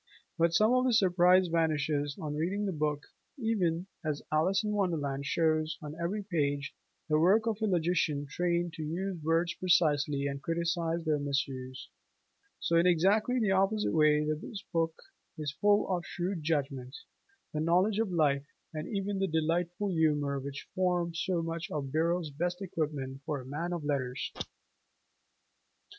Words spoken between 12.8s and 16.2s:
exactly the opposite way this book is full of the